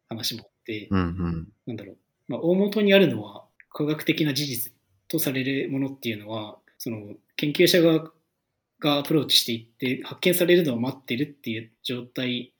[0.08, 1.48] 話もあって、うん、うん。
[1.66, 1.96] なんだろう、
[2.28, 4.72] まあ、大元にあるのは科学的な事実
[5.08, 8.10] とされるものっていうのは、その研究者が
[8.80, 12.52] がアプローチしていって発見されるのを待ってるっていう状態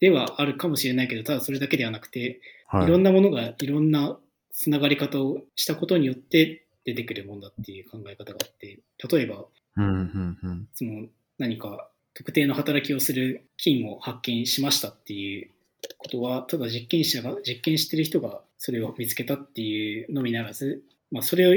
[0.00, 2.84] ではあるかもしれないけど、ただそれだけではなくて、はい。
[2.84, 4.18] いろんなものがいろんな
[4.52, 8.80] つながり方をしたことによって出てくるもんだっていう考え方があって、
[9.10, 9.44] 例えば、
[9.76, 10.68] うん、うん、うん。
[10.74, 11.06] その
[11.38, 15.50] 何か特定の働きをする菌を発見しましたっていう
[15.98, 21.54] ことは、ただ実験者が、実験してる人がそれを見つけたっていうのみならず、まあ、それを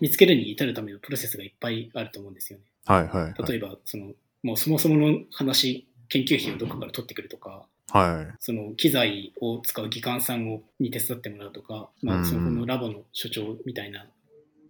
[0.00, 2.64] 見つけるに至るためのプロセスがいっぱいあると思うんですよね。
[2.84, 3.34] はいはい、はい。
[3.48, 8.36] 例えば、その、もうそもそもの話、研究費をどこから取ってくるとか、はい。
[8.40, 14.06] その機材を使う技官さんをに手伝ってもらうとか、まあ、うんそこのラボの所長みたいな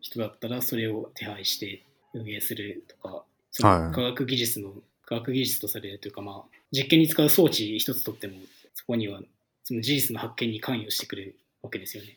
[0.01, 4.73] 人だったら、それを手配して運営するとか、そはいの科学技術の、
[5.07, 8.35] 科学技術とされるというか、まあ、実験に使う装置一つとっても、
[8.75, 9.21] そこには
[9.65, 12.11] その事実の発見に関与してくるわけですよね。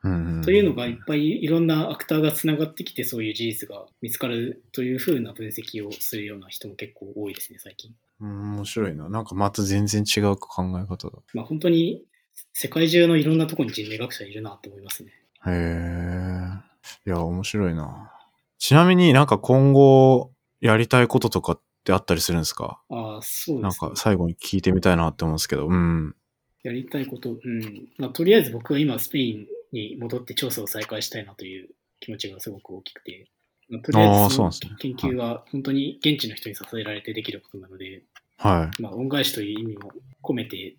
[0.00, 7.92] というのがいっぱいいろんなアクターがつながってきて、そういう事実が見つかるというふうな分析をするような人も結構多いですね、最近。
[8.20, 9.08] うん、面白いな。
[9.08, 11.18] なんかまた全然違う考え方だ。
[11.34, 12.04] まあ、本当に
[12.52, 15.12] 世界中のいろんなところに人類学者いるなって思いますね。
[15.46, 16.68] へえ。
[17.06, 18.12] いや、面白いな。
[18.58, 22.80] ちなみになんか今後やりたいこととかってあったりするんですか？
[22.88, 23.96] ああ、そうなんですねか。
[23.96, 25.68] 最後に聞いてみたいなって思うんですけど。
[25.68, 26.14] うん。
[26.62, 27.88] やりたいこと、うん。
[27.98, 31.68] まあ、とりあえず僕は今スペインに戻って調査を再開したいなという
[32.00, 33.26] 気持ちがすごく大きくて、
[33.68, 34.38] まあ、とりあえず
[34.78, 38.02] 研究は本当に現地の人に支えられてできることなので、
[38.38, 39.90] はまあ、恩返しという意味も
[40.22, 40.76] 込めて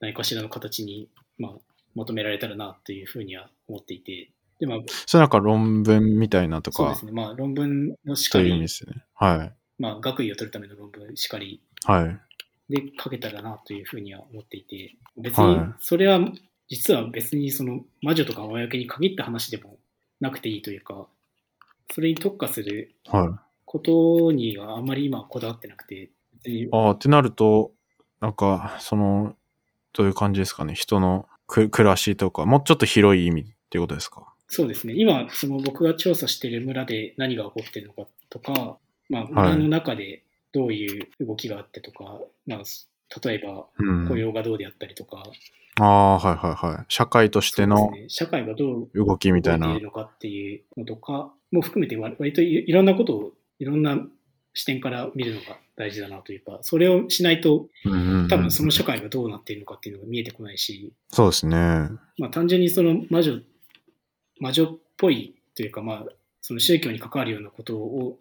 [0.00, 1.52] 何かしらの形に、まあ、
[1.94, 7.12] まとめられたらなというふうには思っていて、で、まあ、それなんか論文みたいなとかそうです、ね。
[7.12, 9.04] まあ、論文のしかり、ですね。
[9.14, 9.52] はい。
[9.78, 11.60] まあ、学位を取るための論文しかり。
[11.84, 12.20] はい。
[12.70, 15.74] で書けたらなというふうには思っていて、別にはい。
[15.80, 16.20] それは、
[16.68, 19.76] 実は別にその魔女とか魔除けに限った話でも
[20.20, 21.06] なくていいというか、
[21.92, 23.28] それに特化するはい。
[23.66, 26.10] ことにはあんまり今こだわってなくて、
[26.42, 27.72] 別にああ、ってなると、
[28.20, 29.36] なんか、その、
[29.92, 30.74] どういう感じですかね？
[30.74, 34.32] 人のく暮らしとか、もうちょっと広い意味っていうことですか？
[34.48, 34.94] そうですね。
[34.96, 40.22] 今、その僕が調査している村で何が起こっているのかとか、まあ、村の中で
[40.52, 42.62] どういう動きがあってとか、まあ、
[43.22, 44.08] 例えばうん。
[44.08, 45.24] 雇用がどうであったりとか、
[45.80, 46.84] ああ、はいはいはい。
[46.88, 49.78] 社会としてのね、社会がどう動きみたいな。
[49.78, 53.98] のかっていうのとかも含めて割割といいろんなことをいろんな
[54.52, 57.68] 視点から見るのが大事だなというか、それをしないと
[58.28, 61.56] 多分その社会がどうなっているのかっていうのが見えてこないし、そうですね。
[62.18, 63.40] まあ単純にその魔女、
[64.38, 66.04] 魔女っぽいというかまあ
[66.40, 68.18] その宗教に関わるようなことを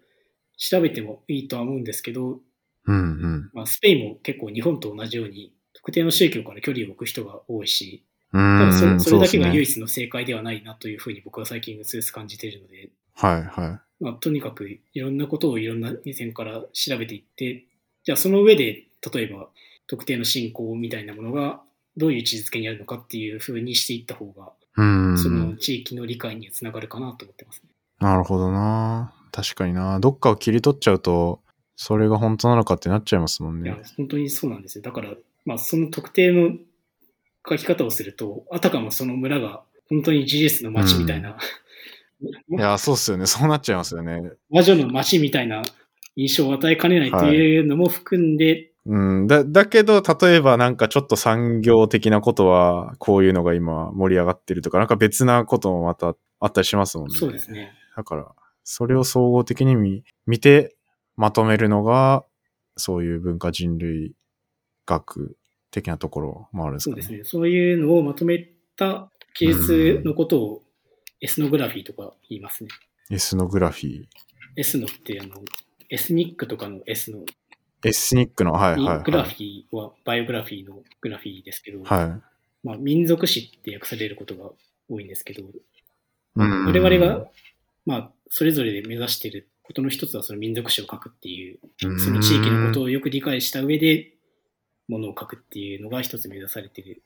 [0.57, 2.39] 調べてもいいとは思うんですけど、
[2.85, 3.49] うんうん。
[3.53, 17.65] まあ、スペインも結構日本と同じように特定の宗教から距離を置く人が多いし、う多分そそれだけが唯一の正解ではないなというふうに僕は最近うつうつ感じているので、はいはまあ、とにかくいろんなことをいろんな目線から調べていって、
[18.03, 19.49] じゃあその上で、例えば
[19.87, 21.61] 特定の信仰みたいなものが
[21.97, 24.49] どういう位置づけにあるのかっていうふうにしていった方が、い。
[24.77, 25.17] うん。
[25.17, 27.69] その地域の理解につながるかなと思ってますね。
[27.99, 29.13] なるほどな。
[29.31, 29.99] 確かにな。
[29.99, 31.41] どっかを切り取っちゃうと、
[31.75, 34.81] それが本当なのかってなっちゃいますもんいやね。、本当にそうなんですよ。
[34.81, 35.13] だから、
[35.45, 36.51] まあその特定の
[37.47, 41.37] 書き方をすると、あたかもその村が本当に事実の町みたいな、
[42.49, 43.25] いや、そうっすよね。
[43.25, 44.21] そうなっちゃいますよね。
[44.49, 45.61] 魔女の町みたいな
[46.15, 49.27] 印象を与えかねないというのも含んで、うん。
[49.27, 57.15] だ、だけど、例えばなんかちょっと産業的なことは、こういうのが今盛り上がってるとか、なんか別なこともまたあったりしますもんね。
[57.15, 57.71] そうですね。
[57.95, 58.31] だから、
[58.63, 60.75] それを総合的に見見て、
[61.15, 62.25] まとめるのが、
[62.75, 64.15] そういう文化人類
[64.85, 65.37] 学
[65.71, 67.01] 的なところもあるんですかね。
[67.01, 67.29] そうですね。
[67.29, 70.61] そういうのをまとめた記述のことを
[71.21, 72.69] エスノグラフィーとか言いますね。
[73.09, 74.05] エスノグラフィー。
[74.55, 75.41] エスノってあの、
[75.89, 77.25] エスニックとかのエスノ
[77.83, 79.65] エスニックの、はいに、はいグラフはい。
[79.69, 82.67] ィーはバイオグラフィーのグラフィーですけど、はい。
[82.67, 84.51] まあ、民族史って訳されることが
[84.89, 85.43] 多いんですけど、
[86.35, 87.27] うん我々が、
[87.85, 91.59] まあ、それぞれで目指していることの一つはその民族史を書くっていう、
[91.99, 94.13] その地域のことをよく理解した上で、
[94.87, 97.03] ものを書くっていうのが一つ目指されている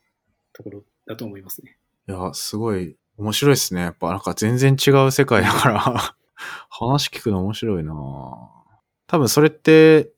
[0.54, 1.78] ところだと思いますね。
[2.08, 3.82] いや、すごい面白いですね。
[3.82, 5.80] やっぱなんか全然違う世界だから、
[6.70, 7.94] 話聞くの面白いな
[9.08, 10.12] 多分それって、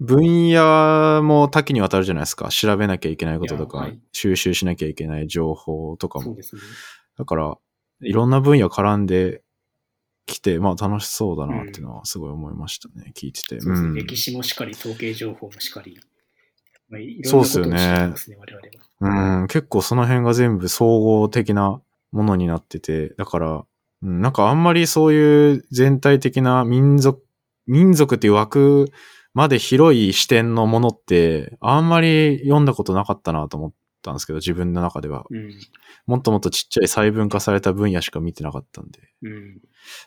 [0.00, 2.48] 分野も多岐にわたるじゃないですか。
[2.48, 6.24] 調べなきゃいけないこととか、はい収集しなきゃいけない情報とかも。
[6.24, 6.62] そうですね。
[7.18, 7.58] だから、
[8.02, 9.42] いろんな分野絡んで
[10.24, 13.12] きて、まあ楽しそうだなっていうのはすごい思いましたね。
[13.14, 13.56] 聞いてて。
[13.56, 16.00] ねうん歴史もしかり、統計情報もしかり、
[16.90, 19.40] まあ、いろそうっんなことをすよね知ってますね、我々は。
[19.42, 21.80] うん、結構その辺が全部総合的な
[22.12, 23.64] ものになってて、だから、
[24.02, 27.22] うん、なんかあんまりそういう全体的な民族、
[27.66, 28.92] 民族っていう枠
[29.32, 33.72] まで広い視点のものって、あんまり読んだことなかったなと思っ
[34.02, 35.24] たんですけど、自分の中では。
[35.30, 35.54] うん。
[36.06, 39.00] もっともっとちっちゃい細分化された分野しか見てなかったんで。
[39.22, 39.54] うん。
[39.58, 39.60] だ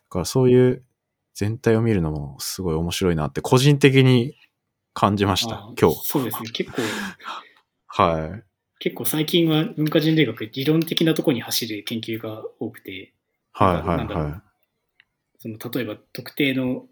[0.10, 0.84] からそういう
[1.34, 4.36] 全体を見るのもすごい面白いなって個人的に
[4.94, 5.98] 感じましたあ、今日。
[6.04, 6.50] そうですね。
[6.52, 6.82] 結構、
[7.88, 8.44] はい。
[8.80, 13.14] 結構最近は文化人類学、理論的なところに走る研究が多くて、
[13.54, 14.42] はいはいは
[15.40, 16.88] その例えば特定の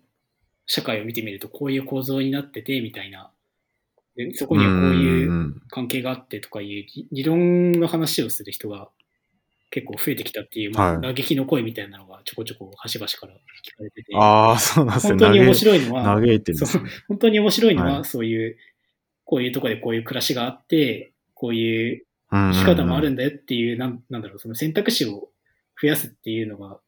[0.66, 3.32] 社会を見てみるとこういう構造になっててみたいな、
[4.16, 4.48] でそい。
[4.48, 8.90] こにはこういううん関係があってとかいう理理論の話をする人が
[9.72, 11.16] 結構増えてきたっていう、まあ、はい。
[11.16, 15.56] 嘆きの声みたいなのがちょこちょこ端々から聞かれてて、ああ、そうなんですよ本当に面い。
[15.56, 16.68] 白いのは、嘆いてるね。
[17.08, 18.06] 本当に面白いのは、はい。
[18.06, 18.58] そういう、
[19.24, 25.30] こういうところでこういう暮らしがあって、こういう生生き方もあるんだよっていう、なんなんだろう、その選択肢を
[25.82, 26.80] 増やすっていうのが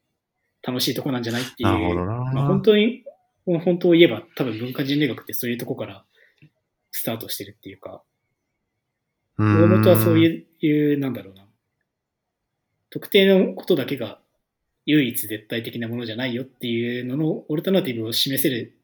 [0.61, 1.95] 楽しいとこなんじゃないっていう。
[1.95, 3.03] まあ、本当に、
[3.45, 6.05] 本当を言えば多分文化人類学ってそういうとこから
[6.91, 8.03] スタートしてるっていうか、
[9.37, 11.42] 大大元はそういう、いうなんだろうな、
[12.93, 14.19] 特定のことだけが
[14.85, 18.75] 唯一絶対的なものじゃないよっていうののオルタナティブを示せる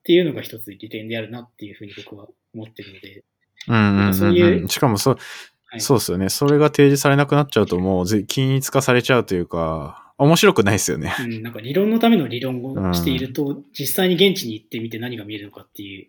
[0.00, 3.22] っていうのが一つ利点であるなっていうふうに僕は思ってるので、
[3.68, 4.68] うんうんうんそういううん。
[4.68, 5.18] しかもそう、
[5.66, 6.28] はい、そうですよね。
[6.28, 11.14] それが提示されなくなっちゃうともうぜ均一化されちゃうというか、面白くないですよね。
[11.20, 16.08] うん、なんか理論のための理論をしていると、実際に現地に行ってみて何が見えるのかってい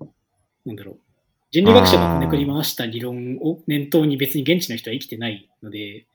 [0.00, 0.06] う、
[0.64, 0.98] なんだろう。
[1.50, 6.06] 人類学者がこねくり回した理論を念頭に別に現地の人は生きてないので、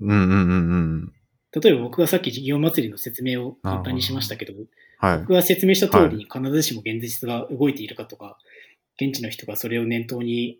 [0.00, 1.12] うんうんうんうん。
[1.60, 4.52] 例えば僕がさっき事業祭りの説明を簡単にしましたけど、
[4.98, 5.18] はい。
[5.20, 8.38] 僕が説明した通りに必ずしも現実が動いているかとか、
[9.00, 10.58] 現地の人がそれを念頭に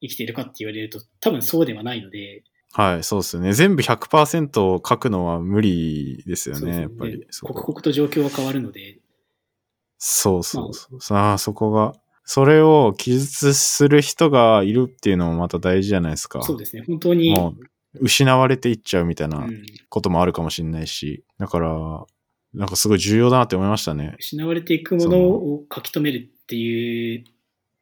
[0.00, 3.52] 生きているかって言われると、多分そうではないので、はい、そうですよね。
[3.52, 8.98] 全部100%書くのは無理ですよね、そうですやっぱり刻々と状況は変わるので、
[9.98, 11.00] そうそうそう。
[11.00, 11.94] さあ、そこが、
[12.24, 16.42] それを記述する人がいるっていうのもまた大事じゃないですか。
[16.42, 17.34] そうですね、本当に、
[18.00, 22.04] 失われていっちゃうみたいなうんこともあるかもしれないし、だから、
[22.52, 24.14] なんかすごい重要だなって思いましたね。
[24.18, 27.24] 失われていくものを書き留めるっていう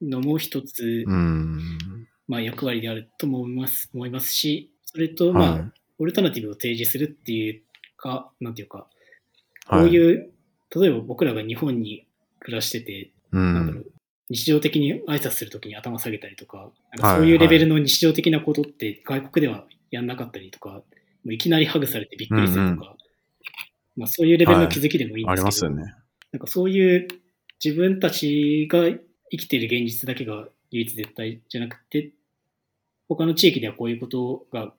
[0.03, 1.61] のも一つ、うん。
[2.29, 7.63] まあ、役割であるとも思います思いますし、それと、まあ、はいオルタナティブを提示するっていう
[7.97, 8.89] か、なんていうか、
[9.69, 9.85] こはい。
[9.87, 10.33] ういう、
[10.75, 12.09] 例えば僕らが日本に
[12.41, 13.37] 暮らしてて、う。
[13.37, 13.87] なんだろう、
[14.29, 20.83] 日常的に挨拶するときに頭下げたりとか、なんかはいそういうレベルの日常的なことって外国ではやんなかったりとか、も
[21.27, 22.97] ういきなりハグされてびっくりするとか、
[23.97, 25.95] まあそういうレベルの気づきでもいいんあですけど、りますよね。
[26.33, 27.09] なんかそういう
[27.63, 28.89] 自分たちが
[29.31, 32.13] 生きている現実だけが唯一絶対じゃなくて、
[33.09, 34.73] 他の地域ではこういうことが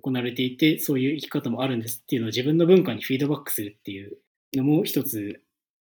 [0.00, 4.16] 行われていて、そういう生き方もあるんですっていうのを自分の文化にフィードバックするっていう
[4.54, 5.40] のも一つ、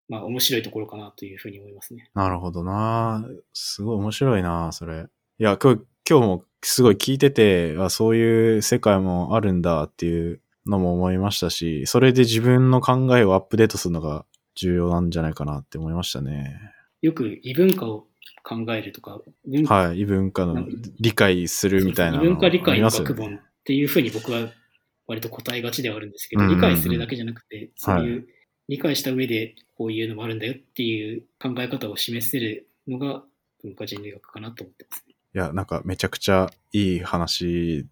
[0.10, 2.10] まあ面白いところかなというふうに思いますね。
[2.14, 5.06] なるほどなすごい面白いなそれ。
[5.40, 16.60] いや、今日、今日もすごい聞いてて、あそういう世界もあるんだっていうのも思いましたし、それで自分の考えをアップデートするのが重要なんじゃないかなって思いましたね。
[17.02, 18.08] よく異文化を
[18.44, 19.22] 考えるとか、
[19.66, 20.02] はい。
[20.02, 20.68] 異文化の
[21.00, 24.50] 理解するみたいなの異文化理あ解の学問っていうふうに僕は
[25.08, 28.28] 割と答えがちではあるんですけど、うんうんうん理解するだけじゃなくて、そういう
[28.68, 33.24] 理解した上でこういうのもあるんだよっていう考え方を示せるのが
[33.64, 35.07] 文化人類学かなと思ってます、ね。
[35.38, 37.86] いや、なんかめちゃくちゃいい話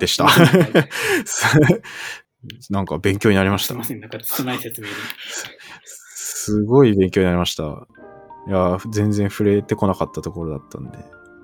[0.00, 0.26] でした。
[2.70, 3.84] なんか勉強になりましたすいま。
[3.84, 4.92] せん、なんか拙い説明で。
[5.84, 7.86] すごい勉強になりました。
[8.48, 10.98] いや、全然触れてこなかったところだったんで。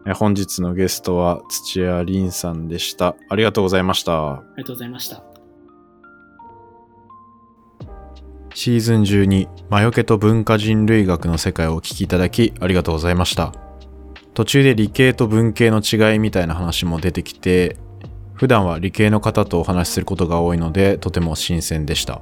[0.09, 3.15] え本日のゲストは土屋凛さんでした。
[3.29, 4.33] ありがとうございました。
[4.33, 5.23] ありがとうございました。
[8.55, 13.68] シーズン12、魔除けと文化人類学の世界をお聞きいただきありがとうございました。
[14.35, 17.77] 途中で理系と文系の違いみたいな話も出てきて、
[18.35, 22.21] 普段は理系の方とお話しすることが多いので、とても新鮮でした。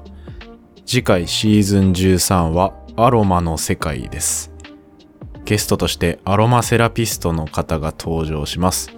[0.86, 4.50] 次回シーズン13はアロマの世界です。
[5.44, 8.90] ゲストとしてアロマセラピストの方が登場します。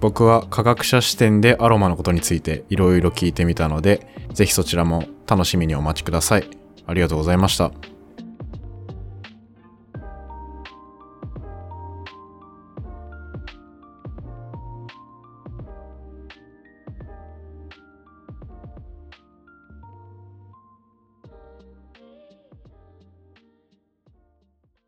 [0.00, 6.48] 僕は科学者視点でアロマのことについていろいろ聞いてみたので、ぜひそちらも楽しみにお待ちください。
[6.86, 7.93] ありがとうございました。